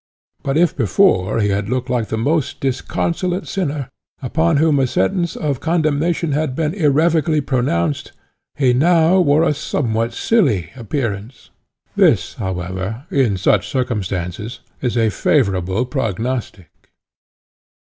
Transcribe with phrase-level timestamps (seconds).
[0.41, 3.87] But if before he had looked like a most disconsolate sinner,
[4.19, 8.11] upon whom a sentence of condemnation had been irrevocably pronounced,
[8.55, 11.51] he now wore a somewhat silly appearance.
[11.95, 16.71] This, however, in such circumstances, is a favourable prognostic.